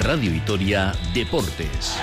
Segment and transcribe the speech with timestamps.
[0.00, 1.98] Radio Vitoria Deportes.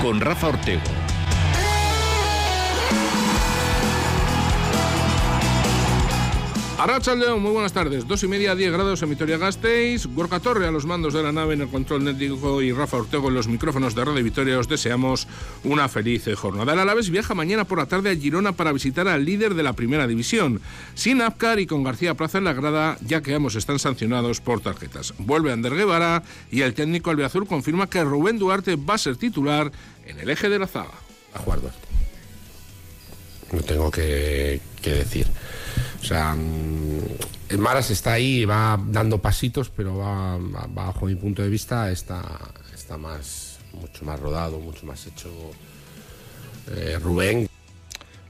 [0.00, 1.01] Con Rafa Ortego.
[6.82, 8.08] Arracha León, muy buenas tardes.
[8.08, 10.04] Dos y media, 10 grados en Vitoria Gasteiz.
[10.06, 13.28] Gorka Torre a los mandos de la nave en el control técnico y Rafa Ortego
[13.28, 14.58] en los micrófonos de Radio Vitoria.
[14.58, 15.28] Os deseamos
[15.62, 16.72] una feliz jornada.
[16.72, 19.74] El Alaves viaja mañana por la tarde a Girona para visitar al líder de la
[19.74, 20.60] primera división.
[20.94, 24.60] Sin Apcar y con García Plaza en la grada, ya que ambos están sancionados por
[24.60, 25.14] tarjetas.
[25.18, 29.70] Vuelve Ander Guevara y el técnico albiazul confirma que Rubén Duarte va a ser titular
[30.04, 30.98] en el eje de la zaga.
[31.32, 31.60] A jugar
[33.52, 35.28] No tengo que, que decir.
[36.00, 36.36] O sea,
[37.48, 42.22] el Maras está ahí, va dando pasitos, pero va, bajo mi punto de vista está,
[42.74, 45.30] está más, mucho más rodado, mucho más hecho
[46.74, 47.48] eh, Rubén.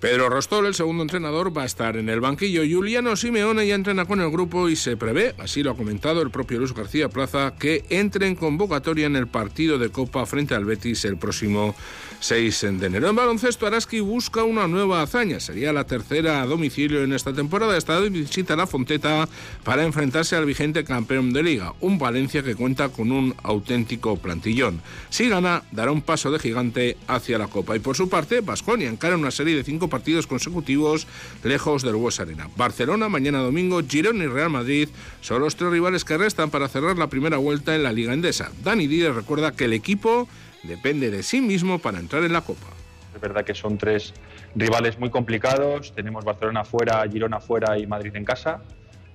[0.03, 2.63] Pedro Rostol, el segundo entrenador, va a estar en el banquillo.
[2.69, 6.31] Juliano Simeone ya entrena con el grupo y se prevé, así lo ha comentado el
[6.33, 10.65] propio Luis García Plaza, que entre en convocatoria en el partido de Copa frente al
[10.65, 11.77] Betis el próximo
[12.23, 13.09] 6 de enero.
[13.09, 15.41] En baloncesto, Araski busca una nueva hazaña.
[15.41, 17.77] Sería la tercera a domicilio en esta temporada.
[17.77, 19.29] Esta visita la Fonteta
[19.65, 24.83] para enfrentarse al vigente campeón de liga, un Valencia que cuenta con un auténtico plantillón.
[25.11, 27.75] Si gana, dará un paso de gigante hacia la Copa.
[27.75, 31.09] Y por su parte, Basconia encara una serie de cinco partidos consecutivos
[31.43, 32.49] lejos del Hues Arena.
[32.57, 34.89] Barcelona, mañana domingo, Girona y Real Madrid
[35.23, 38.53] son los tres rivales que restan para cerrar la primera vuelta en la Liga Endesa.
[38.63, 40.29] Dani Díaz recuerda que el equipo
[40.63, 42.67] depende de sí mismo para entrar en la Copa.
[43.15, 44.15] Es verdad que son tres
[44.55, 45.93] rivales muy complicados.
[45.95, 48.63] Tenemos Barcelona fuera, Girona fuera y Madrid en casa.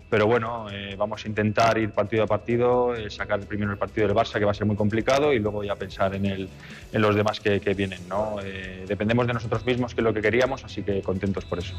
[0.09, 4.08] Pero bueno, eh, vamos a intentar ir partido a partido, eh, sacar primero el partido
[4.08, 6.50] del Barça, que va a ser muy complicado, y luego ya pensar en, el,
[6.94, 8.08] en los demás que, vienen.
[8.08, 8.38] ¿no?
[8.42, 11.76] Eh, dependemos de nosotros mismos, que es lo que queríamos, así que contentos por eso.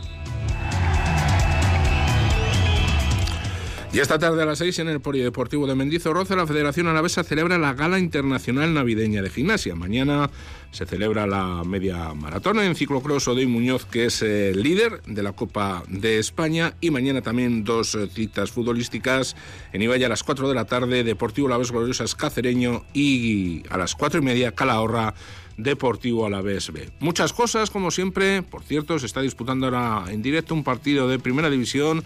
[3.91, 7.57] Y esta tarde a las 6 en el Polideportivo de Mendizorroza, la Federación Alavesa celebra
[7.57, 9.75] la Gala Internacional Navideña de Gimnasia.
[9.75, 10.31] Mañana
[10.73, 15.33] se celebra la media maratona en ciclocross Odey Muñoz, que es el líder de la
[15.33, 16.75] Copa de España.
[16.83, 19.37] Y mañana también dos eh, citas futbolísticas
[19.73, 23.95] en Ibaya a las 4 de la tarde, Deportivo Alavés Gloriosas Cacereño y a las
[23.95, 25.15] 4 y media Calahorra.
[25.57, 26.89] Deportivo a la BSB.
[27.01, 28.43] Muchas cosas, como siempre.
[28.43, 32.05] Por cierto, se está disputando ahora en directo un partido de primera división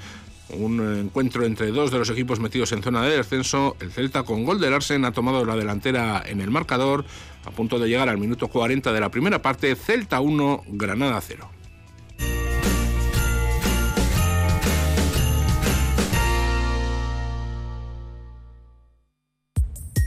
[0.53, 3.77] un encuentro entre dos de los equipos metidos en zona de descenso.
[3.81, 7.05] El Celta con gol del Arsen ha tomado la delantera en el marcador
[7.45, 9.75] a punto de llegar al minuto 40 de la primera parte.
[9.75, 11.62] Celta 1, Granada 0.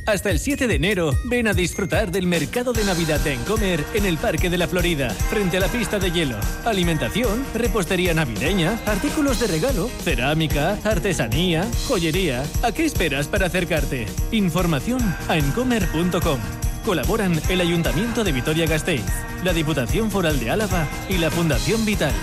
[0.05, 4.05] Hasta el 7 de enero, ven a disfrutar del mercado de Navidad de Encomer en
[4.05, 6.37] el Parque de la Florida, frente a la pista de hielo.
[6.63, 12.43] Alimentación, repostería navideña, artículos de regalo, cerámica, artesanía, joyería.
[12.61, 14.05] ¿A qué esperas para acercarte?
[14.31, 16.39] Información a encomer.com.
[16.85, 19.05] Colaboran el Ayuntamiento de Vitoria-Gasteiz,
[19.43, 22.13] la Diputación Foral de Álava y la Fundación Vital.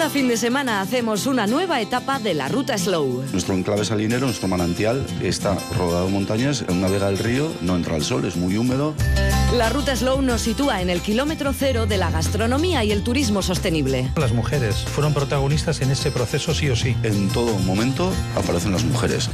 [0.00, 3.22] Cada fin de semana hacemos una nueva etapa de la ruta Slow.
[3.32, 8.02] Nuestro enclave salinero, nuestro manantial, está rodado en montañas, navega el río, no entra el
[8.02, 8.94] sol, es muy húmedo.
[9.54, 13.42] La ruta Slow nos sitúa en el kilómetro cero de la gastronomía y el turismo
[13.42, 14.10] sostenible.
[14.16, 16.96] Las mujeres fueron protagonistas en ese proceso sí o sí.
[17.02, 19.28] En todo momento aparecen las mujeres.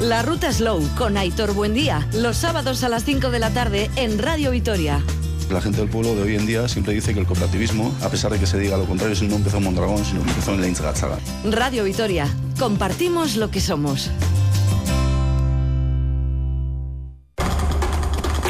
[0.00, 4.18] La ruta Slow con Aitor Buendía, los sábados a las 5 de la tarde en
[4.18, 5.04] Radio Vitoria.
[5.50, 8.30] La gente del pueblo de hoy en día siempre dice que el cooperativismo, a pesar
[8.30, 10.80] de que se diga lo contrario, no empezó en Mondragón, sino que empezó en Leinz
[11.44, 12.28] Radio Vitoria,
[12.58, 14.10] compartimos lo que somos.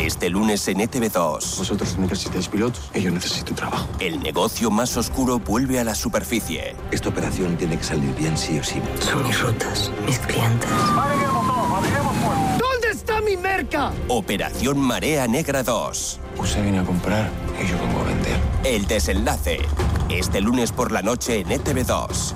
[0.00, 1.58] Este lunes en ETV2.
[1.58, 3.88] Vosotros necesitáis pilotos y yo necesito trabajo.
[4.00, 6.74] El negocio más oscuro vuelve a la superficie.
[6.90, 8.80] Esta operación tiene que salir bien sí o sí.
[9.00, 10.70] Son mis rutas, mis clientes.
[14.08, 16.20] Operación Marea Negra 2.
[16.38, 17.30] Usted viene a comprar
[17.62, 18.36] y yo vengo a vender.
[18.64, 19.58] El desenlace.
[20.08, 22.34] Este lunes por la noche en ETV2.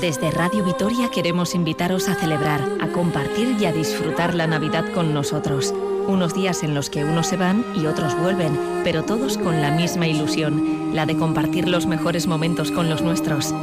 [0.00, 5.14] Desde Radio Vitoria queremos invitaros a celebrar, a compartir y a disfrutar la Navidad con
[5.14, 5.72] nosotros.
[6.06, 9.70] Unos días en los que unos se van y otros vuelven, pero todos con la
[9.70, 13.54] misma ilusión, la de compartir los mejores momentos con los nuestros.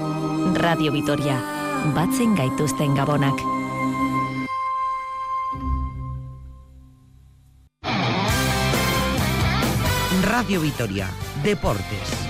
[0.56, 1.58] Radio Vitoria.
[1.95, 3.39] Batzen gaituzten gabonak.
[10.29, 11.07] Radio Vitoria,
[11.43, 12.28] Deportes.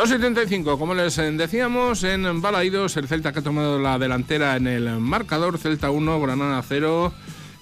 [0.00, 4.66] 2.75, como les eh, decíamos, en Balaídos, el Celta que ha tomado la delantera en
[4.66, 7.12] el marcador, Celta 1, Granada 0.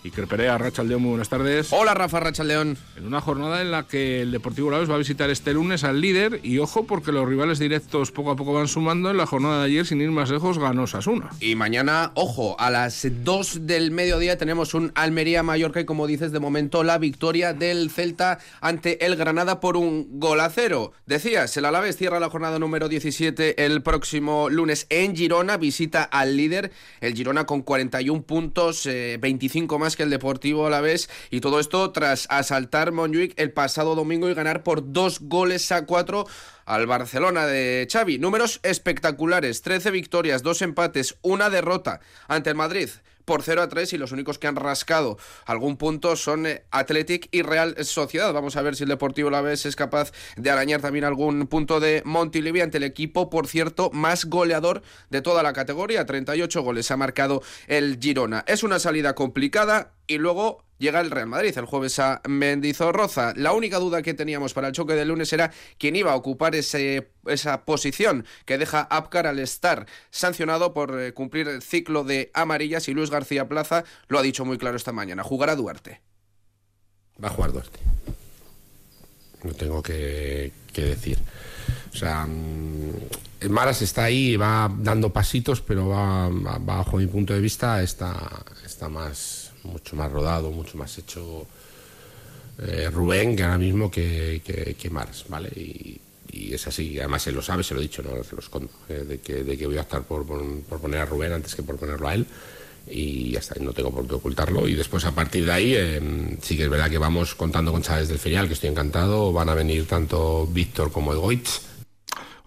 [0.09, 1.69] Iker Perea, Rachaldeón, muy buenas tardes.
[1.71, 2.79] Hola Rafa Rachaldeón.
[2.97, 6.01] En una jornada en la que el Deportivo Laos va a visitar este lunes al
[6.01, 9.11] líder y ojo porque los rivales directos poco a poco van sumando.
[9.11, 11.29] En la jornada de ayer, sin ir más lejos, ganó Sasuna.
[11.41, 16.41] Y mañana, ojo, a las 2 del mediodía tenemos un Almería-Mallorca y como dices, de
[16.41, 20.93] momento la victoria del Celta ante el Granada por un gol a cero.
[21.05, 26.37] Decías, el Alavés cierra la jornada número 17 el próximo lunes en Girona, visita al
[26.39, 26.73] líder,
[27.03, 31.61] el Girona con 41 puntos, 25 eh, más el Deportivo a la vez y todo
[31.61, 36.27] esto tras asaltar Montjuic el pasado domingo y ganar por dos goles a cuatro
[36.65, 38.19] al Barcelona de Xavi.
[38.19, 42.89] Números espectaculares, 13 victorias, dos empates, una derrota ante el Madrid
[43.29, 47.29] por 0 a 3 y los únicos que han rascado algún punto son eh, Athletic
[47.31, 48.33] y Real Sociedad.
[48.33, 51.79] Vamos a ver si el Deportivo La Vez es capaz de arañar también algún punto
[51.79, 54.81] de Montilivi ante el equipo, por cierto, más goleador
[55.11, 56.07] de toda la categoría.
[56.07, 58.45] 38 goles ha marcado el Girona.
[58.47, 63.35] Es una salida complicada y luego llega el Real Madrid el jueves a Mendizorroza.
[63.37, 66.55] La única duda que teníamos para el choque del lunes era quién iba a ocupar
[66.57, 72.31] ese, esa posición que deja Apcar al estar sancionado por eh, cumplir el ciclo de
[72.35, 75.23] amarillas y Luis García Plaza lo ha dicho muy claro esta mañana.
[75.23, 76.01] Jugará Duarte.
[77.23, 77.79] Va a jugar Duarte.
[79.45, 81.19] No tengo que, decir.
[81.93, 86.29] O sea, mm, Maras está ahí, va dando pasitos, pero va,
[86.61, 91.47] bajo mi punto de vista está, está más mucho más rodado, mucho más hecho
[92.59, 94.43] eh, Rubén que ahora mismo que,
[94.77, 95.49] que, Mars, ¿vale?
[95.55, 96.01] Y,
[96.31, 99.05] es así, además él lo sabe, se lo he dicho, no se lo escondo, eh,
[99.07, 101.77] de, que, de que voy a optar por, por, poner a Rubén antes que por
[101.77, 102.27] ponerlo a él.
[102.91, 104.67] Y ya está, no tengo por qué ocultarlo.
[104.69, 107.83] Y después a partir de ahí em, sí que es verdad que vamos contando con
[107.83, 111.68] Chávez del Ferial, que estoy encantado, van a venir tanto Víctor como Egoitz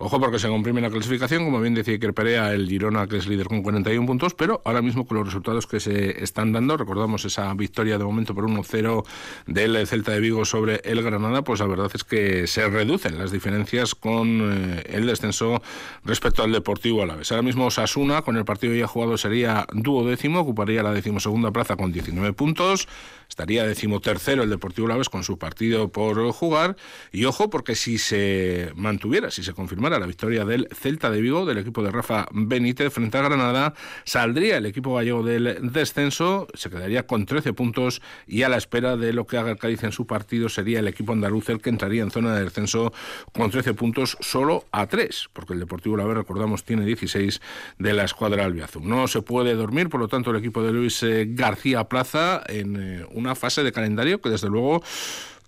[0.04, 3.28] Ojo porque se comprime la clasificación, como bien decía Iker Perea, el Girona que es
[3.28, 7.24] líder con 41 puntos, pero ahora mismo con los resultados que se están dando, recordamos
[7.24, 9.06] esa victoria de momento por 1-0
[9.46, 13.32] del Celta de Vigo sobre el Granada, pues la verdad es que se reducen las
[13.32, 15.62] diferencias con eh, el descenso
[16.04, 17.32] respecto al Deportivo a la vez.
[17.32, 21.92] Ahora mismo Sasuna, con el partido ya jugado, sería duodécimo, ocuparía la decimosegunda plaza con
[21.92, 22.88] 19 puntos,
[23.30, 26.76] estaría decimotercero el Deportivo Alavés con su partido por jugar,
[27.12, 31.46] y ojo porque si se mantuviera, si se confirmara la victoria del Celta de Vigo,
[31.46, 33.74] del equipo de Rafa Benítez frente a Granada,
[34.04, 38.98] saldría el equipo gallego del descenso, se quedaría con 13 puntos y a la espera
[38.98, 41.70] de lo que haga el Cádiz en su partido sería el equipo andaluz el que
[41.70, 42.94] entraría en zona de descenso
[43.34, 47.42] con 13 puntos solo a 3, porque el Deportivo La recordamos, tiene 16
[47.80, 48.88] de la escuadra albiazul.
[48.88, 52.76] No se puede dormir, por lo tanto, el equipo de Luis eh, García Plaza en
[52.76, 54.84] eh, una fase de calendario que desde luego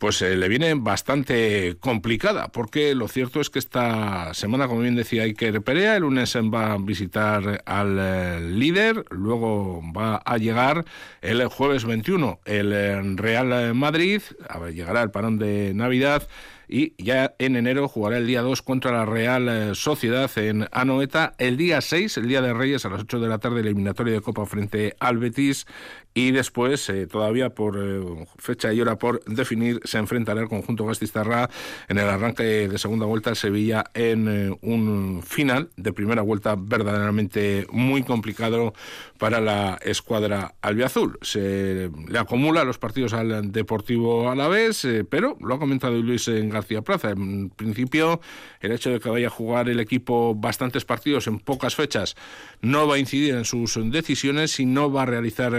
[0.03, 4.97] pues eh, le viene bastante complicada, porque lo cierto es que esta semana, como bien
[4.97, 10.83] decía Iker Perea, el lunes va a visitar al eh, líder, luego va a llegar
[11.21, 16.27] el jueves 21 el eh, Real Madrid, a ver, llegará el parón de Navidad
[16.67, 21.55] y ya en enero jugará el día 2 contra la Real Sociedad en Anoeta, el
[21.55, 24.45] día 6, el día de Reyes a las 8 de la tarde, eliminatoria de Copa
[24.45, 25.65] frente al Betis
[26.13, 30.85] y después, eh, todavía por eh, fecha y hora por definir, se enfrentará el conjunto
[30.85, 31.49] Gastistarra
[31.87, 36.55] en el arranque de segunda vuelta al Sevilla en eh, un final de primera vuelta
[36.55, 38.73] verdaderamente muy complicado
[39.17, 41.17] para la escuadra albiazul.
[41.21, 46.29] Se le acumula los partidos al Deportivo a la vez, pero lo ha comentado Luis
[46.29, 47.11] García Plaza.
[47.11, 48.19] En principio,
[48.59, 52.15] el hecho de que vaya a jugar el equipo bastantes partidos en pocas fechas
[52.61, 55.53] no va a incidir en sus decisiones y no va a realizar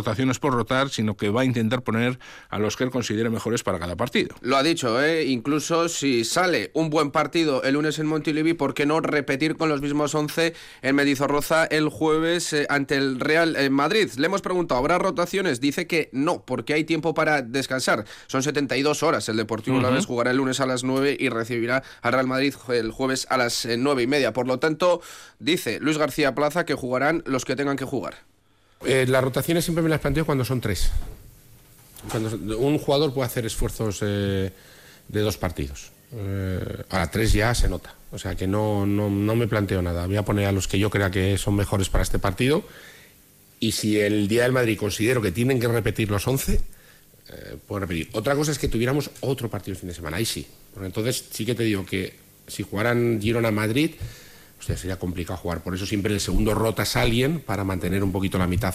[0.00, 3.62] rotaciones por rotar, sino que va a intentar poner a los que él considere mejores
[3.62, 4.34] para cada partido.
[4.40, 5.24] Lo ha dicho, ¿eh?
[5.26, 9.68] incluso si sale un buen partido el lunes en Montilivi, ¿por qué no repetir con
[9.68, 14.10] los mismos 11 en Medizorroza el jueves eh, ante el Real en Madrid?
[14.16, 15.60] Le hemos preguntado, ¿habrá rotaciones?
[15.60, 18.04] Dice que no, porque hay tiempo para descansar.
[18.26, 19.28] Son 72 horas.
[19.28, 20.06] El Deportivo uh -huh.
[20.06, 23.66] jugará el lunes a las 9 y recibirá al Real Madrid el jueves a las
[23.66, 24.32] 9 eh, y media.
[24.32, 25.02] Por lo tanto,
[25.38, 28.29] dice Luis García Plaza que jugarán los que tengan que jugar.
[28.84, 30.90] Eh, las rotaciones siempre me las planteo cuando son tres.
[32.10, 34.50] Cuando un jugador puede hacer esfuerzos eh,
[35.08, 35.92] de dos partidos.
[36.12, 37.94] Eh, tres ya se nota.
[38.12, 40.06] O sea que no, no, no, me planteo nada.
[40.06, 42.64] Voy a poner a los que yo crea que son mejores para este partido.
[43.60, 47.80] Y si el día del Madrid considero que tienen que repetir los 11, eh, puedo
[47.80, 48.08] repetir.
[48.12, 50.16] Otra cosa es que tuviéramos otro partido el fin de semana.
[50.16, 50.46] Ahí sí.
[50.72, 52.14] Porque entonces sí que te digo que
[52.46, 53.92] si jugaran Girona-Madrid
[54.62, 55.62] sea, sería complicado jugar.
[55.62, 58.74] Por eso siempre en el segundo rotas a alguien para mantener un poquito la mitad,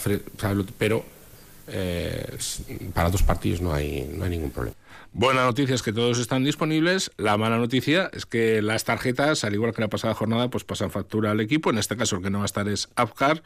[0.78, 1.04] pero
[1.68, 2.38] eh,
[2.94, 4.76] para dos partidos no hay, no hay ningún problema.
[5.18, 7.10] Buena noticia es que todos están disponibles.
[7.16, 10.90] La mala noticia es que las tarjetas, al igual que la pasada jornada, pues pasan
[10.90, 11.70] factura al equipo.
[11.70, 13.42] En este caso, el que no va a estar es Apcar.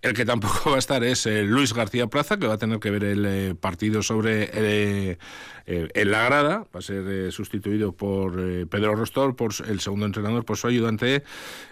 [0.00, 2.78] El que tampoco va a estar es eh, Luis García Plaza, que va a tener
[2.78, 5.18] que ver el eh, partido sobre eh,
[5.66, 6.66] en la grada.
[6.74, 8.36] Va a ser sustituido por
[8.68, 11.24] Pedro Rostol, por el segundo entrenador, por su ayudante.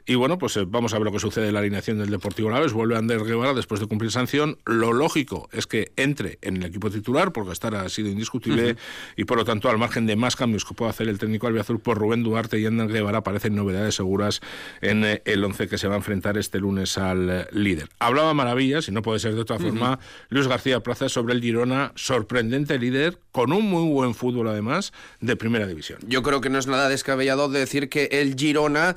[0.05, 2.75] Y bueno, pues vamos a ver lo que sucede en la alineación del Deportivo Laves.
[2.75, 4.59] Vuelve Ander Guevara después de cumplir sanción.
[4.67, 8.77] Lo lógico es que entre en el equipo titular, porque estar ha sido indiscutible.
[9.17, 11.81] Y por lo tanto, al margen de más cambios que pueda hacer el técnico albiazul,
[11.81, 14.43] por Rubén Duarte y Ander Guevara aparecen novedades seguras
[14.83, 18.93] en el 11 que se va a enfrentar este lunes al líder hablaba maravillas, y
[18.93, 23.53] no puede ser de otra forma, Luis García Plaza sobre el Girona, sorprendente líder, con
[23.53, 25.99] un muy buen fútbol además, de primera división.
[26.07, 28.97] Yo creo que no es nada descabellado decir que el Girona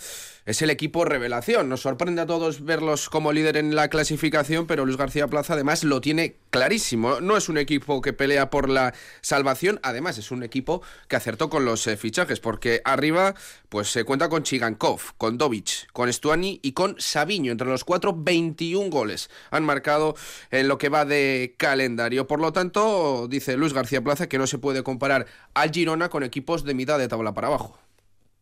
[0.49, 1.69] es el equipo revelación.
[1.69, 5.83] Nos sorprende a todos verlos como líder en la clasificación, pero Luis García Plaza además
[5.83, 7.21] lo tiene clarísimo.
[7.21, 11.51] No es un equipo que pelea por la salvación, además es un equipo que acertó
[11.51, 13.35] con los eh, fichajes, porque arriba
[13.69, 17.51] pues se cuenta con Chigankov, con Dovic, con Stuani y con Sabiño.
[17.51, 20.15] Entre los cuatro, 21 goles han marcado
[20.49, 22.25] en lo que va de calendario.
[22.25, 26.23] Por lo tanto, dice Luis García Plaza que no se puede comparar al Girona con
[26.23, 27.77] equipos de mitad de tabla para abajo.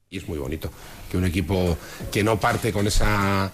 [0.10, 0.72] Y es muy bonito
[1.12, 1.78] que un equipo
[2.12, 3.52] que no parte con esa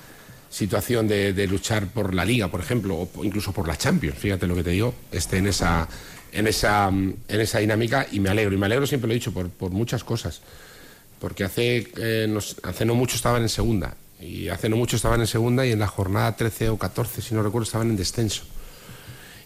[0.51, 4.55] situación de, luchar por la liga, por ejemplo, o incluso por la Champions, fíjate lo
[4.55, 5.87] que te digo, esté en esa,
[6.31, 8.53] en esa, en esa dinámica y me alegro.
[8.53, 10.41] Y me alegro, siempre lo he dicho, por, muchas cosas.
[11.19, 13.95] Porque hace, eh, hace no mucho estaban en segunda.
[14.19, 17.33] Y hace no mucho estaban en segunda y en la jornada 13 o 14, si
[17.33, 18.43] no recuerdo, estaban en descenso.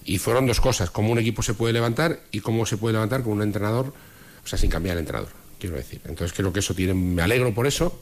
[0.03, 3.23] Y fueron dos cosas, cómo un equipo se puede levantar y cómo se puede levantar
[3.23, 3.93] con un entrenador,
[4.43, 6.01] o sea, sin cambiar el entrenador quiero decir.
[6.05, 8.01] Entonces creo que eso tiene, me alegro por eso.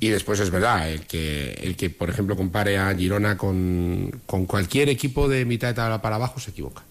[0.00, 4.46] Y después es verdad, el que, el que por ejemplo, compare a Girona con, con
[4.46, 6.84] cualquier equipo de mitad de tabla para abajo se equivoca.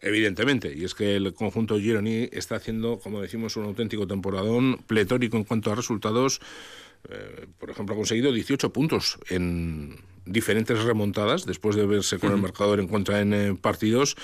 [0.00, 5.36] Evidentemente, y es que el conjunto Gironi está haciendo, como decimos, un auténtico temporadón pletórico
[5.36, 6.40] en cuanto a resultados.
[7.08, 12.38] Eh, por ejemplo, ha conseguido 18 puntos en diferentes remontadas después de verse con el
[12.38, 14.16] marcador en contra en eh, partidos.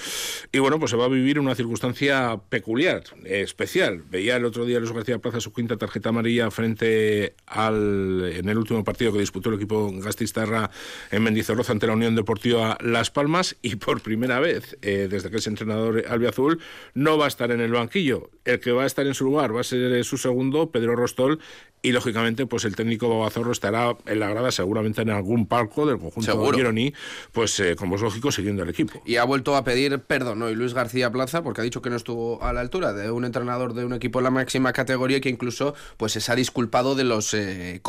[0.53, 4.03] Y bueno, pues se va a vivir una circunstancia peculiar, especial.
[4.11, 8.59] Veía el otro día Luis García Plaza su quinta tarjeta amarilla frente al en el
[8.59, 10.71] último partido que disputó el equipo Gastistarra
[11.11, 15.37] en Mendizorroza ante la Unión Deportiva Las Palmas y por primera vez eh, desde que
[15.37, 16.61] es entrenador albiazul
[16.95, 18.31] no va a estar en el banquillo.
[18.45, 20.97] El que va a estar en su lugar va a ser eh, su segundo, Pedro
[20.97, 21.41] Rostol,
[21.83, 26.01] y lógicamente pues el técnico Babazorro estará en la grada seguramente en algún palco del
[26.01, 26.95] conjunto de Gironi,
[27.33, 29.03] pues eh, como es lógico siguiendo el equipo.
[29.05, 31.97] Y ha vuelto a pedir perdón hoy Luis García Plaza porque ha dicho que no
[31.97, 35.21] estuvo a la altura de un entrenador de un equipo en la máxima categoría y
[35.21, 37.81] que incluso pues se ha disculpado de los eh.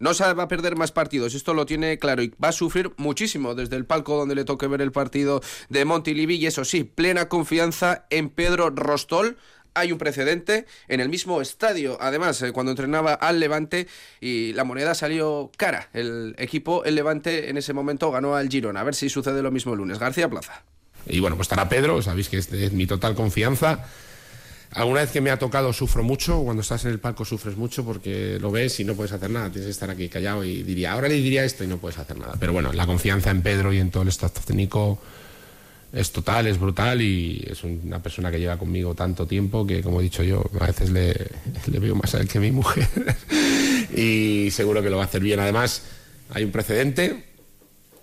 [0.00, 2.92] No se va a perder más partidos, esto lo tiene claro y va a sufrir
[2.96, 6.82] muchísimo desde el palco donde le toque ver el partido de Montilivi y eso sí,
[6.84, 9.36] plena confianza en Pedro Rostol,
[9.74, 13.86] hay un precedente en el mismo estadio, además, eh, cuando entrenaba al Levante
[14.20, 15.88] y la moneda salió cara.
[15.92, 18.80] El equipo, el Levante, en ese momento ganó al Girona.
[18.80, 19.98] A ver si sucede lo mismo el lunes.
[19.98, 20.62] García Plaza.
[21.06, 23.84] Y bueno, pues estará Pedro, sabéis que es mi total confianza.
[24.74, 27.84] Alguna vez que me ha tocado sufro mucho, cuando estás en el palco sufres mucho
[27.84, 30.92] porque lo ves y no puedes hacer nada, tienes que estar aquí callado y diría,
[30.92, 32.34] ahora le diría esto y no puedes hacer nada.
[32.40, 34.98] Pero bueno, la confianza en Pedro y en todo el staff técnico
[35.94, 40.00] es total, es brutal y es una persona que lleva conmigo tanto tiempo que, como
[40.00, 41.14] he dicho yo, a veces le,
[41.66, 42.88] veo más a él que a mi mujer
[43.96, 45.38] y seguro que lo va a hacer bien.
[45.38, 45.82] Además,
[46.30, 47.24] hay un precedente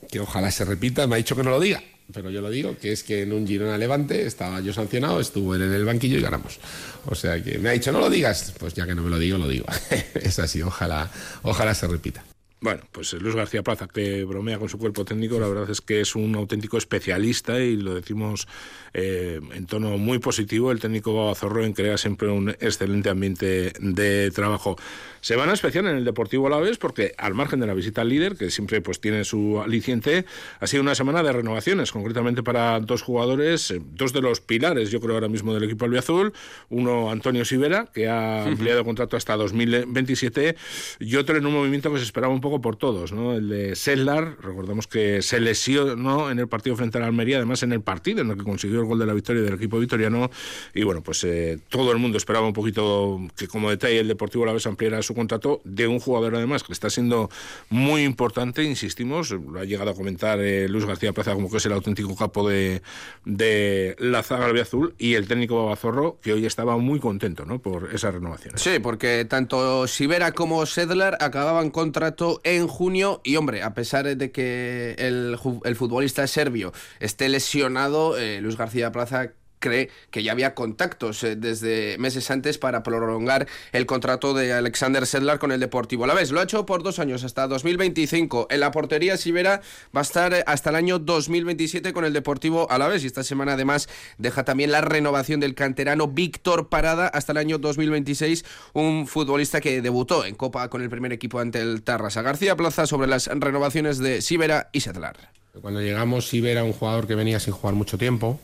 [0.09, 1.83] que ojalá se repita, me ha dicho que no lo diga,
[2.13, 5.55] pero yo lo digo, que es que en un Girona Levante estaba yo sancionado, estuvo
[5.55, 6.59] en el banquillo y ganamos.
[7.07, 9.19] O sea que me ha dicho no lo digas, pues ya que no me lo
[9.19, 9.65] digo, lo digo.
[10.15, 11.11] es así, ojalá,
[11.43, 12.23] ojalá se repita.
[12.63, 15.99] Bueno, pues Luis García Plaza, que bromea con su cuerpo técnico, la verdad es que
[15.99, 18.47] es un auténtico especialista y lo decimos
[18.93, 20.71] eh, en tono muy positivo.
[20.71, 24.77] El técnico Babazorro en crea siempre un excelente ambiente de trabajo.
[25.21, 28.51] Semana especial en el Deportivo Alavés porque al margen de la visita al líder, que
[28.51, 30.25] siempre pues tiene su aliciente,
[30.59, 34.91] ha sido una semana de renovaciones, concretamente para dos jugadores, eh, dos de los pilares,
[34.91, 36.33] yo creo ahora mismo del equipo albiazul,
[36.69, 40.55] uno Antonio Sivera, que ha ampliado contrato hasta 2027,
[40.99, 43.33] y otro en un movimiento que se esperaba un poco por todos, ¿no?
[43.33, 47.63] El de Sedlar, recordamos que se lesionó en el partido frente a la Almería, además
[47.63, 50.29] en el partido en el que consiguió el gol de la victoria del equipo vitoriano,
[50.73, 54.43] y bueno, pues eh, todo el mundo esperaba un poquito que como detalle el Deportivo
[54.43, 57.29] Alavés ampliara su contrato de un jugador además que está siendo
[57.69, 61.65] muy importante, insistimos, lo ha llegado a comentar eh, Luis García Plaza como que es
[61.65, 62.81] el auténtico capo de,
[63.23, 67.59] de la zaga azul y el técnico Babazorro que hoy estaba muy contento ¿no?
[67.59, 68.57] por esa renovación.
[68.57, 74.31] Sí, porque tanto Sivera como Sedlar acababan contrato en junio y hombre, a pesar de
[74.31, 80.53] que el, el futbolista serbio esté lesionado, eh, Luis García Plaza cree que ya había
[80.53, 86.05] contactos eh, desde meses antes para prolongar el contrato de Alexander Sedlar con el Deportivo
[86.05, 88.47] La Lo ha hecho por dos años, hasta 2025.
[88.49, 89.61] En la portería Sibera
[89.95, 93.53] va a estar eh, hasta el año 2027 con el Deportivo Alavés y esta semana
[93.53, 93.87] además
[94.17, 99.81] deja también la renovación del canterano Víctor Parada hasta el año 2026, un futbolista que
[99.81, 102.21] debutó en Copa con el primer equipo ante el Tarrasa.
[102.21, 105.31] García Plaza sobre las renovaciones de Sibera y Sedlar.
[105.61, 108.39] Cuando llegamos Sibera era un jugador que venía sin jugar mucho tiempo,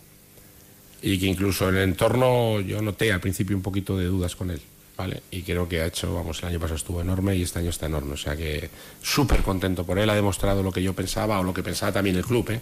[1.02, 4.52] y que incluso en el entorno yo noté al principio un poquito de dudas con
[4.52, 4.62] él.
[4.98, 5.22] ¿vale?
[5.30, 7.86] Y creo que ha hecho, vamos, el año pasado estuvo enorme y este año está
[7.86, 8.14] enorme.
[8.14, 8.70] O sea que
[9.02, 12.16] súper contento por él, ha demostrado lo que yo pensaba o lo que pensaba también
[12.16, 12.50] el club.
[12.50, 12.62] ¿eh?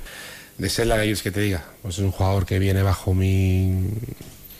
[0.58, 3.89] De ser la que te diga, pues es un jugador que viene bajo mi.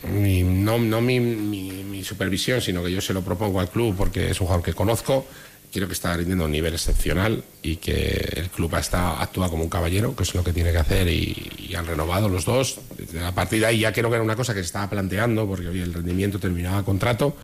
[0.02, 4.40] no, no mi, mi supervisión, sino que yo se lo propongo al club porque es
[4.40, 5.26] un jugador que conozco
[5.72, 9.64] quiero que está rindiendo a un nivel excepcional y que el club está, actúa como
[9.64, 12.78] un caballero, que es lo que tiene que hacer, y, han renovado los dos.
[13.22, 15.68] A partir de ahí ya creo que era una cosa que se estaba planteando, porque
[15.68, 17.36] hoy el rendimiento terminaba contrato.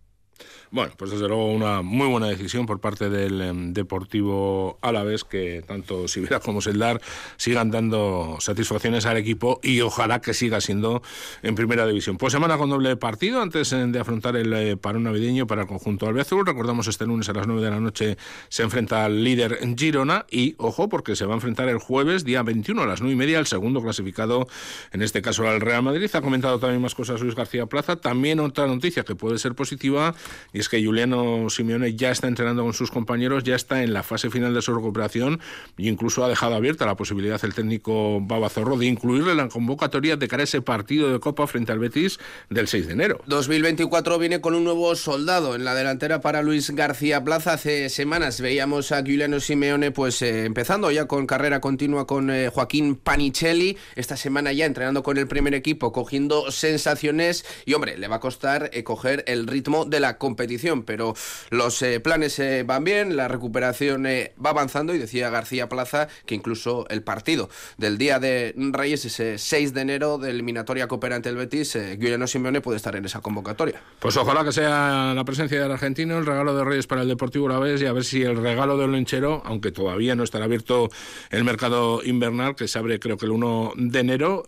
[0.72, 5.62] Bueno, pues desde luego una muy buena decisión por parte del em, Deportivo Alavés, que
[5.66, 6.98] tanto Sibera como Seldar
[7.36, 11.02] sigan dando satisfacciones al equipo y ojalá que siga siendo
[11.42, 12.16] en primera división.
[12.16, 15.68] Pues semana con doble partido antes eh, de afrontar el eh, parón navideño para el
[15.68, 16.46] conjunto albiazul.
[16.46, 18.16] Recordamos este lunes a las 9 de la noche
[18.48, 22.42] se enfrenta al líder Girona y ojo porque se va a enfrentar el jueves día
[22.42, 24.48] 21 a las 9 y media el segundo clasificado,
[24.90, 26.08] en este caso al Real Madrid.
[26.14, 27.96] Ha comentado también más cosas Luis García Plaza.
[27.96, 30.14] También otra noticia que puede ser positiva
[30.62, 34.30] es que Juliano Simeone ya está entrenando con sus compañeros, ya está en la fase
[34.30, 35.40] final de su recuperación
[35.76, 39.48] e incluso ha dejado abierta la posibilidad el técnico Baba Zorro de incluirle en la
[39.48, 43.20] convocatoria de cara a ese partido de Copa frente al Betis del 6 de enero.
[43.26, 47.54] 2024 viene con un nuevo soldado en la delantera para Luis García Plaza.
[47.54, 52.50] Hace semanas veíamos a Giuliano Simeone pues eh, empezando ya con carrera continua con eh,
[52.50, 53.76] Joaquín Panicelli.
[53.96, 58.20] Esta semana ya entrenando con el primer equipo, cogiendo sensaciones y hombre, le va a
[58.20, 60.51] costar eh, coger el ritmo de la competición
[60.84, 61.14] pero
[61.50, 66.08] los eh, planes eh, van bien, la recuperación eh, va avanzando y decía García Plaza
[66.26, 71.28] que incluso el partido del día de Reyes, ese 6 de enero de eliminatoria cooperante
[71.28, 73.82] el Betis, Guillermo Simeone puede estar en esa convocatoria.
[73.98, 77.48] Pues ojalá que sea la presencia del argentino, el regalo de Reyes para el Deportivo
[77.48, 80.90] la vez y a ver si el regalo del Lenchero, aunque todavía no estará abierto
[81.30, 84.44] el mercado invernal, que se abre creo que el 1 de enero,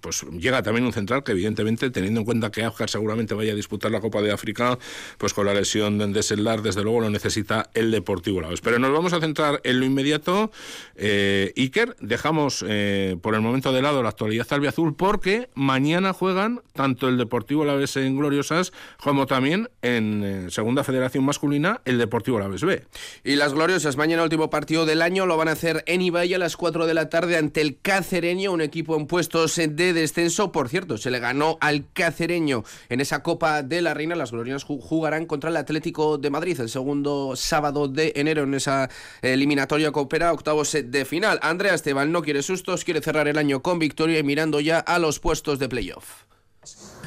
[0.00, 3.56] pues llega también un central que evidentemente, teniendo en cuenta que África seguramente vaya a
[3.56, 4.78] disputar la Copa de África,
[5.18, 8.60] pues con la lesión de Seldar, desde luego lo necesita el Deportivo Laos.
[8.60, 10.50] Pero nos vamos a centrar en lo inmediato.
[10.96, 16.60] Eh, Iker, dejamos eh, por el momento de lado la actualidad albiazul porque mañana juegan
[16.74, 22.38] tanto el Deportivo Laves en Gloriosas como también en eh, Segunda Federación Masculina el Deportivo
[22.38, 22.84] Laves B.
[23.24, 26.38] Y las Gloriosas, mañana último partido del año, lo van a hacer en Ibai a
[26.38, 30.52] las 4 de la tarde ante el Cacereño, un equipo en puestos de descenso.
[30.52, 34.16] Por cierto, se le ganó al Cacereño en esa Copa de la Reina.
[34.16, 38.88] Las Gloriosas jugarán contra el Atlético de Madrid el segundo sábado de enero en esa
[39.20, 41.38] eliminatoria coopera, octavos de final.
[41.42, 44.98] Andrea Esteban no quiere sustos, quiere cerrar el año con victoria y mirando ya a
[44.98, 46.24] los puestos de playoff.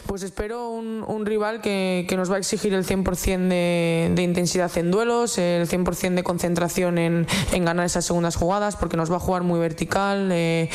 [0.10, 4.24] Pues espero un, un rival que, que, nos va a exigir el 100% de, de,
[4.24, 9.12] intensidad en duelos, el 100% de concentración en, en, ganar esas segundas jugadas, porque nos
[9.12, 10.32] va a jugar muy vertical.
[10.32, 10.67] Eh,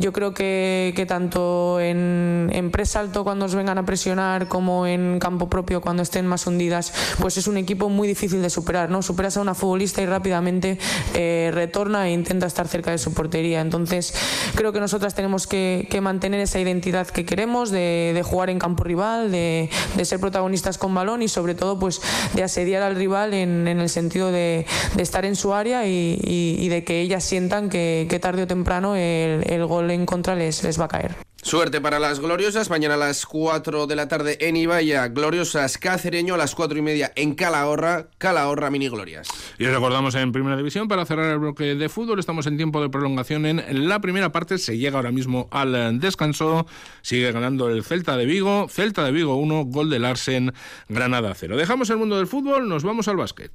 [0.00, 4.84] yo creo que, que tanto en, en presa alto cuando nos vengan a presionar como
[4.84, 8.90] en campo propio cuando estén más hundidas, pues es un equipo muy difícil de superar.
[8.90, 9.00] ¿no?
[9.02, 10.76] Superas a una futbolista y rápidamente
[11.14, 13.60] eh, retorna e intenta estar cerca de su portería.
[13.60, 14.12] Entonces
[14.56, 18.58] creo que nosotras tenemos que, que mantener esa identidad que queremos de, de jugar en
[18.58, 22.00] campo campo rival, de, de, ser protagonistas con balón y sobre todo pues
[22.34, 26.84] de asediar al rival en, en el sentido de, estar en su área y, de
[26.84, 30.80] que ellas sientan que, que tarde o temprano el, el, gol en contra les, les
[30.80, 31.31] va a caer.
[31.52, 32.70] Suerte para las gloriosas.
[32.70, 35.08] Mañana a las 4 de la tarde en Ibaya.
[35.08, 38.08] Gloriosas Cacereño a las 4 y media en Calahorra.
[38.16, 39.28] Calahorra Mini Glorias.
[39.58, 42.18] Y recordamos en Primera División para cerrar el bloque de fútbol.
[42.18, 44.56] Estamos en tiempo de prolongación en la primera parte.
[44.56, 46.66] Se llega ahora mismo al descanso.
[47.02, 48.66] Sigue ganando el Celta de Vigo.
[48.70, 50.54] Celta de Vigo 1, gol del Larsen,
[50.88, 51.58] Granada 0.
[51.58, 52.66] Dejamos el mundo del fútbol.
[52.66, 53.52] Nos vamos al básquet.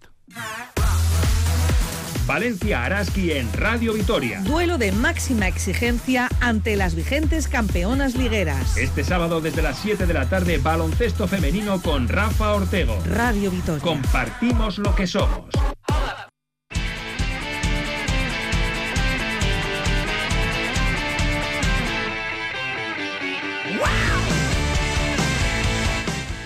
[2.28, 4.42] Valencia Araski en Radio Vitoria.
[4.42, 8.76] Duelo de máxima exigencia ante las vigentes campeonas ligueras.
[8.76, 13.00] Este sábado desde las 7 de la tarde, baloncesto femenino con Rafa Ortego.
[13.06, 13.82] Radio Vitoria.
[13.82, 15.46] Compartimos lo que somos.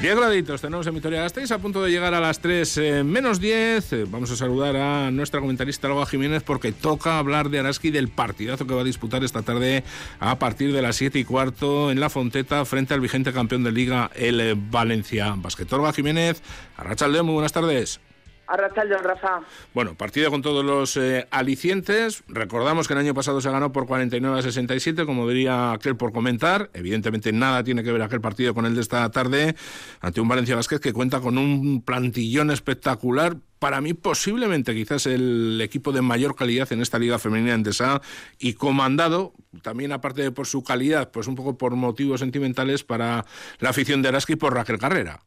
[0.01, 3.39] 10 graditos tenemos en Vitoria Gasteiz, a punto de llegar a las 3 eh, menos
[3.39, 3.93] 10.
[3.93, 8.07] Eh, vamos a saludar a nuestra comentarista Olga Jiménez porque toca hablar de Araski del
[8.07, 9.83] partidazo que va a disputar esta tarde
[10.19, 13.71] a partir de las 7 y cuarto en la Fonteta frente al vigente campeón de
[13.71, 15.71] Liga, el Valencia Basket.
[15.71, 16.41] Olga Jiménez,
[16.77, 17.99] Arrachalde, muy buenas tardes.
[18.51, 19.41] Arrachaldeón, Rafa.
[19.73, 22.23] Bueno, partido con todos los eh, alicientes.
[22.27, 26.11] Recordamos que el año pasado se ganó por 49 a 67, como diría aquel por
[26.11, 26.69] comentar.
[26.73, 29.55] Evidentemente nada tiene que ver aquel partido con el de esta tarde
[30.01, 33.37] ante un Valencia Vázquez que cuenta con un plantillón espectacular.
[33.59, 38.01] Para mí, posiblemente, quizás el equipo de mayor calidad en esta Liga Femenina Endesa
[38.37, 43.25] y comandado, también aparte de por su calidad, pues un poco por motivos sentimentales para
[43.59, 45.21] la afición de Araski por Raquel Carrera.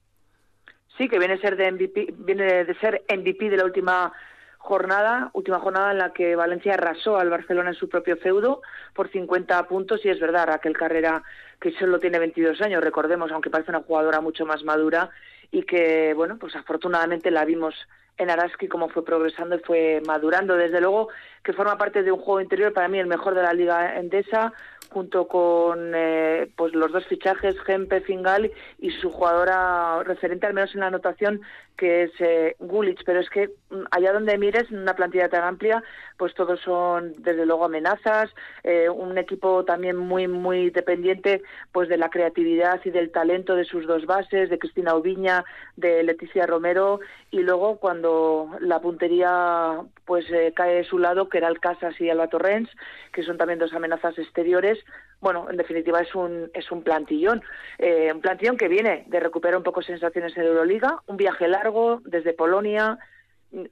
[0.96, 4.12] Sí, que viene a ser de MVP, viene de ser MVP de la última
[4.58, 8.62] jornada, última jornada en la que Valencia arrasó al Barcelona en su propio feudo
[8.94, 11.22] por 50 puntos y es verdad, Raquel Carrera
[11.60, 15.10] que solo tiene 22 años, recordemos, aunque parece una jugadora mucho más madura
[15.50, 17.74] y que, bueno, pues afortunadamente la vimos
[18.16, 20.56] en Araski cómo fue progresando y fue madurando.
[20.56, 21.08] Desde luego
[21.42, 24.52] que forma parte de un juego interior para mí el mejor de la Liga Endesa,
[24.94, 30.72] junto con eh, pues los dos fichajes, Gempe, Fingal y su jugadora referente, al menos
[30.72, 31.40] en la anotación,
[31.76, 33.02] que es eh, Gulich.
[33.04, 35.82] Pero es que mm, allá donde mires, en una plantilla tan amplia,
[36.16, 38.30] pues todos son desde luego amenazas,
[38.62, 43.64] eh, un equipo también muy, muy dependiente pues de la creatividad y del talento de
[43.64, 45.44] sus dos bases, de Cristina Ubiña,
[45.76, 51.48] de Leticia Romero, y luego cuando la puntería pues cae de su lado, que era
[51.48, 52.68] el Casas y Alba Torrens,
[53.12, 54.78] que son también dos amenazas exteriores,
[55.24, 57.42] bueno, en definitiva es un, es un plantillón.
[57.78, 62.02] Eh, un plantillón que viene de recuperar un poco sensaciones en Euroliga, un viaje largo
[62.04, 62.98] desde Polonia.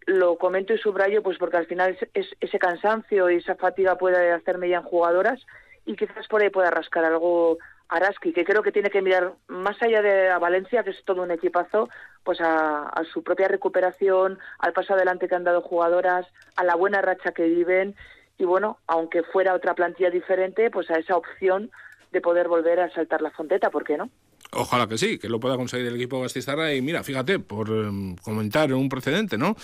[0.07, 4.33] Lo comento y subrayo pues porque al final es, ese cansancio y esa fatiga puede
[4.33, 5.45] hacer media en jugadoras
[5.85, 7.59] y quizás por ahí pueda rascar algo
[7.91, 11.23] Araski, que creo que tiene que mirar más allá de a Valencia, que es todo
[11.23, 11.91] un equipazo,
[12.25, 16.77] pues a, a, su propia recuperación, al paso adelante que han dado jugadoras, a la
[16.77, 17.95] buena racha que viven
[18.43, 21.71] y bueno, aunque fuera otra plantilla diferente, pues a esa opción
[22.11, 24.11] de poder volver a saltar la fonteta, ¿por qué no?
[24.55, 26.75] Ojalá que sí, que lo pueda conseguir el equipo Gastistarra.
[26.75, 29.57] Y mira, fíjate, por em, comentar un precedente, ¿no?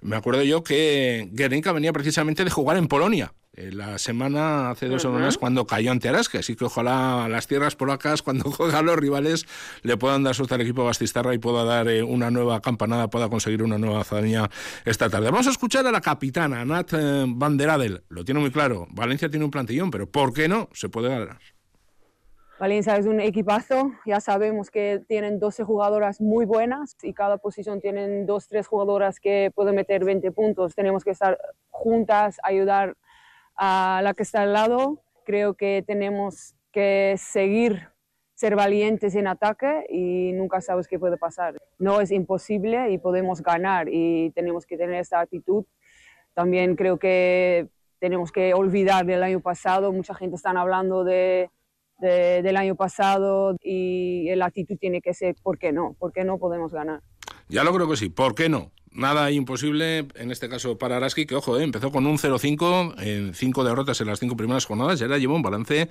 [0.00, 3.32] Me acuerdo yo que Guernica venía precisamente de jugar en Polonia.
[3.56, 6.38] la semana, hace dos semanas, cuando cayó ante Araske.
[6.38, 9.46] Así que ojalá las tierras polacas, cuando juegan los rivales,
[9.82, 13.28] le puedan dar suerte al equipo Gastistarra y pueda dar eh, una nueva campanada, pueda
[13.28, 14.50] conseguir una nueva hazaña
[14.84, 15.30] esta tarde.
[15.30, 18.02] Vamos a escuchar a la capitana, Nat eh, Van der Adel.
[18.08, 18.88] Lo tiene muy claro.
[18.90, 20.68] Valencia tiene un plantillón, pero ¿por qué no?
[20.72, 21.53] Se puede ganar.
[22.58, 27.80] Valencia es un equipazo, ya sabemos que tienen 12 jugadoras muy buenas y cada posición
[27.80, 30.76] tienen dos, tres jugadoras que pueden meter 20 puntos.
[30.76, 31.36] Tenemos que estar
[31.70, 32.96] juntas, ayudar
[33.56, 35.02] a la que está al lado.
[35.24, 37.88] Creo que tenemos que seguir
[38.34, 41.56] ser valientes en ataque y nunca sabes qué puede pasar.
[41.78, 45.64] No es imposible y podemos ganar y tenemos que tener esa actitud.
[46.34, 49.92] También creo que tenemos que olvidar del año pasado.
[49.92, 51.50] Mucha gente está hablando de
[52.04, 55.96] del año pasado y la actitud tiene que ser, ¿por qué no?
[55.98, 57.00] ¿Por qué no podemos ganar?
[57.48, 58.70] Ya lo creo que sí, ¿por qué no?
[58.94, 63.34] Nada imposible, en este caso para Araski, que ojo, eh, empezó con un 0-5 en
[63.34, 65.88] cinco derrotas en las cinco primeras jornadas y ahora lleva un balance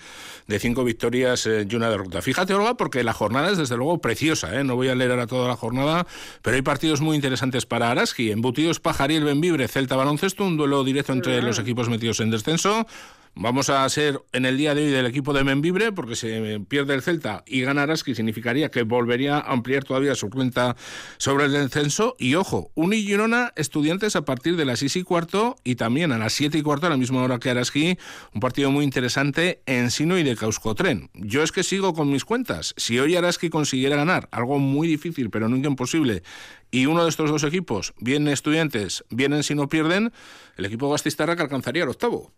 [0.48, 2.22] de cinco victorias eh, y una derrota.
[2.22, 4.64] Fíjate, Olga, porque la jornada es desde luego preciosa, ¿eh?
[4.64, 6.08] no voy a leer ahora toda la jornada,
[6.42, 8.32] pero hay partidos muy interesantes para Araski.
[8.32, 12.88] Embutidos Pajariel Benvibre, Celta Baloncesto, un duelo directo entre los equipos metidos en descenso.
[13.36, 16.94] Vamos a ser en el día de hoy del equipo de Membibre, porque se pierde
[16.94, 20.76] el Celta y gana Araski, significaría que volvería a ampliar todavía su cuenta
[21.18, 22.16] sobre el descenso.
[22.20, 26.12] Y ojo, un y Girona, estudiantes a partir de las 6 y cuarto y también
[26.12, 27.98] a las 7 y cuarto, a la misma hora que Araski,
[28.36, 31.10] un partido muy interesante en Sino y de Causcotren.
[31.16, 32.76] Yo es que sigo con mis cuentas.
[32.78, 36.22] Si hoy Araski consiguiera ganar, algo muy difícil, pero nunca imposible,
[36.70, 40.14] y uno de estos dos equipos, bien estudiantes, vienen si no pierden,
[40.56, 42.32] el equipo Gastistarra que alcanzaría el octavo.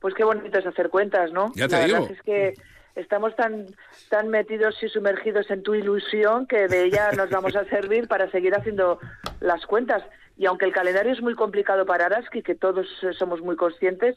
[0.00, 1.52] Pues qué bonito es hacer cuentas, ¿no?
[1.54, 2.00] Ya te la digo.
[2.00, 2.54] verdad es que
[2.96, 3.66] estamos tan
[4.08, 8.30] tan metidos y sumergidos en tu ilusión que de ella nos vamos a servir para
[8.30, 8.98] seguir haciendo
[9.40, 10.02] las cuentas.
[10.36, 12.86] Y aunque el calendario es muy complicado para Araski, que todos
[13.18, 14.16] somos muy conscientes,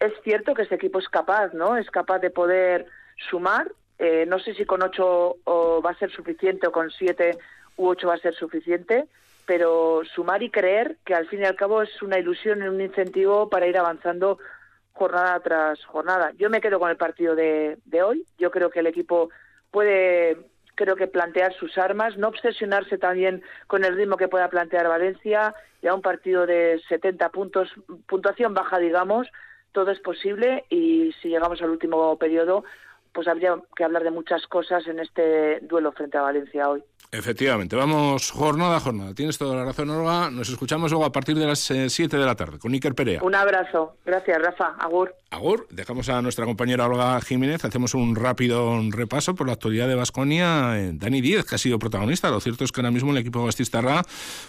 [0.00, 1.76] es cierto que este equipo es capaz, ¿no?
[1.76, 2.86] Es capaz de poder
[3.28, 3.70] sumar.
[3.98, 7.36] Eh, no sé si con ocho o va a ser suficiente o con siete
[7.76, 9.06] u ocho va a ser suficiente,
[9.44, 12.80] pero sumar y creer que al fin y al cabo es una ilusión y un
[12.80, 14.38] incentivo para ir avanzando
[14.92, 16.32] jornada tras jornada.
[16.36, 18.24] Yo me quedo con el partido de, de hoy.
[18.38, 19.30] Yo creo que el equipo
[19.70, 20.36] puede
[20.78, 25.52] creo que plantear sus armas, no obsesionarse también con el ritmo que pueda plantear Valencia,
[25.82, 27.68] ya un partido de 70 puntos,
[28.06, 29.26] puntuación baja, digamos,
[29.72, 32.62] todo es posible y si llegamos al último periodo,
[33.12, 36.84] pues habría que hablar de muchas cosas en este duelo frente a Valencia hoy.
[37.10, 39.14] Efectivamente, vamos jornada a jornada.
[39.14, 40.30] Tienes toda la razón, Olga.
[40.30, 43.22] Nos escuchamos luego a partir de las 7 eh, de la tarde con Iker Perea.
[43.22, 43.94] Un abrazo.
[44.04, 44.74] Gracias, Rafa.
[44.78, 45.14] Agur.
[45.30, 45.66] Agur.
[45.70, 47.64] Dejamos a nuestra compañera Olga Jiménez.
[47.64, 50.78] Hacemos un rápido repaso por la actualidad de Vasconia.
[50.78, 52.28] Eh, Dani Díez, que ha sido protagonista.
[52.28, 54.02] Lo cierto es que ahora mismo el equipo Gastistarra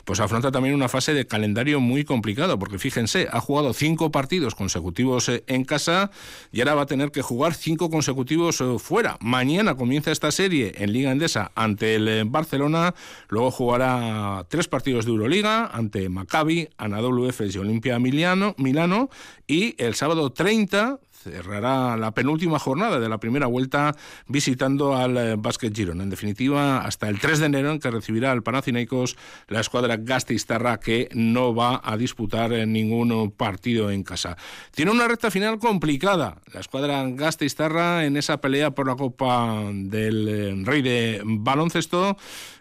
[0.04, 4.54] pues afronta también una fase de calendario muy complicado, porque fíjense, ha jugado cinco partidos
[4.54, 6.12] consecutivos eh, en casa
[6.52, 9.18] y ahora va a tener que jugar cinco consecutivos fuera.
[9.22, 12.96] Mañana comienza esta serie en Liga Endesa ante el Barcelona
[13.28, 19.10] luego jugará tres partidos de Euroliga ante Maccabi, Anadolu Efes y Olimpia Milano, Milano
[19.46, 23.96] y el sábado 30 cerrará la penúltima jornada de la primera vuelta
[24.28, 26.04] visitando al eh, Basket Girona.
[26.04, 30.80] En definitiva, hasta el 3 de enero en que recibirá al Panathinaikos la escuadra Gastistarra
[30.80, 34.38] que no va a disputar eh, ningún partido en casa.
[34.72, 40.28] Tiene una recta final complicada la escuadra Gastistarra en esa pelea por la Copa del
[40.28, 42.18] eh, Rey de Baloncesto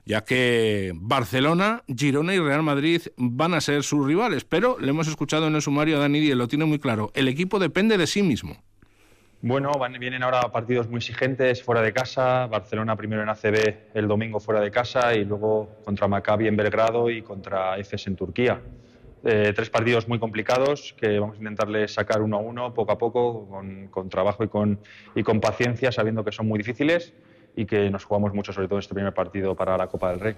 [0.08, 4.42] ya que Barcelona, Girona y Real Madrid van a ser sus rivales.
[4.42, 7.10] Pero le hemos escuchado en el sumario a Dani Díez, lo tiene muy claro.
[7.14, 8.56] El equipo depende de sí mismo.
[9.42, 12.46] Bueno, vienen ahora partidos muy exigentes fuera de casa.
[12.46, 17.10] Barcelona primero en ACB el domingo fuera de casa y luego contra Maccabi en Belgrado
[17.10, 18.62] y contra EFES en Turquía.
[19.24, 22.98] Eh, tres partidos muy complicados que vamos a intentarle sacar uno a uno, poco a
[22.98, 23.46] poco,
[23.90, 27.12] con, trabajo y y con paciencia, sabiendo que son muy difíciles
[27.58, 30.36] y que nos jugamos mucho, sobre todo este primer partido para la Copa del Rey.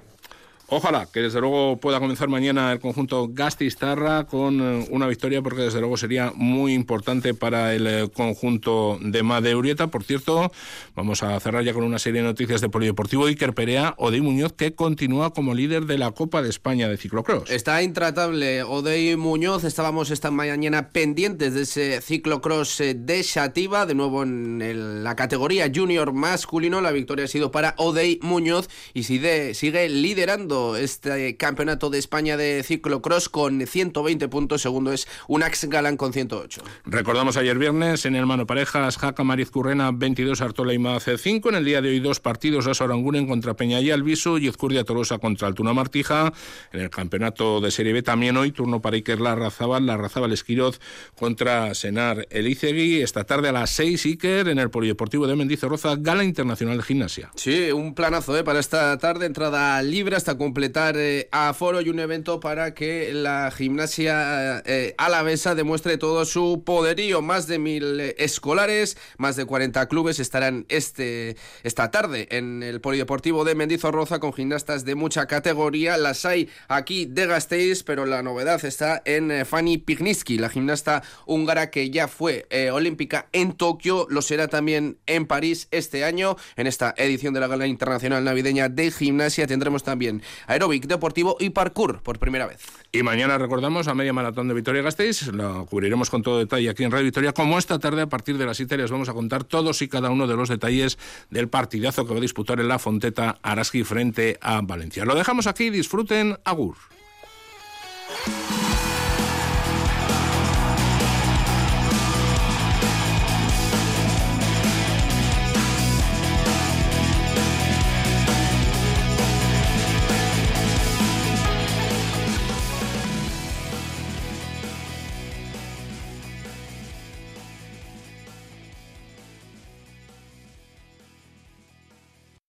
[0.72, 5.62] Ojalá que desde luego pueda comenzar mañana el conjunto Gastistarra con eh, una victoria porque
[5.62, 9.88] desde luego sería muy importante para el eh, conjunto de Madeurieta.
[9.88, 10.52] Por cierto,
[10.94, 13.26] vamos a cerrar ya con una serie de noticias de polideportivo.
[13.26, 17.50] Iker Perea, Odey Muñoz que continúa como líder de la Copa de España de ciclocross.
[17.50, 19.64] Está intratable Odey Muñoz.
[19.64, 25.68] Estábamos esta mañana pendientes de ese ciclocross eh, de Shativa, de nuevo en la categoría
[25.74, 26.80] junior masculino.
[26.80, 32.36] La victoria ha sido para Odey Muñoz y sigue, sigue liderando este campeonato de España
[32.36, 34.62] de ciclocross con 120 puntos.
[34.62, 36.62] Segundo es Unax Galán con 108.
[36.84, 41.48] Recordamos ayer viernes en el mano parejas Jaca Mariz Currena 22, Artola y Mace 5.
[41.50, 44.84] En el día de hoy dos partidos, Raso Aranguren contra Peña y Alviso y Ezcurdia
[44.84, 46.32] Tolosa contra Altuna Martija.
[46.72, 50.80] En el campeonato de Serie B también hoy turno para Iker Larrazábal, Larrazábal Esquiroz
[51.16, 53.02] contra Senar Elizegui.
[53.02, 57.30] Esta tarde a las 6 Iker en el Polideportivo de Mendizorroza, Gala Internacional de Gimnasia.
[57.34, 58.44] Sí, un planazo ¿eh?
[58.44, 62.74] para esta tarde, entrada libre hasta con completar eh, a foro y un evento para
[62.74, 67.22] que la gimnasia eh, alavesa demuestre todo su poderío.
[67.22, 72.80] Más de mil eh, escolares, más de 40 clubes estarán este, esta tarde en el
[72.80, 75.96] Polideportivo de Mendizorroza con gimnastas de mucha categoría.
[75.96, 81.70] Las hay aquí de Gasteiz, pero la novedad está en Fanny Pigniski, la gimnasta húngara
[81.70, 86.36] que ya fue olímpica en Tokio, lo será también en París este año.
[86.56, 91.50] En esta edición de la Gala Internacional Navideña de Gimnasia tendremos también aeróbic deportivo y
[91.50, 92.61] parkour por primera vez.
[92.92, 96.85] Y mañana recordamos a media maratón de Vitoria Gasteiz, lo cubriremos con todo detalle aquí
[96.85, 99.44] en Radio Victoria, como esta tarde a partir de las 7 les vamos a contar
[99.44, 100.98] todos y cada uno de los detalles
[101.31, 105.05] del partidazo que va a disputar en la Fonteta Araski frente a Valencia.
[105.05, 106.76] Lo dejamos aquí, disfruten, agur.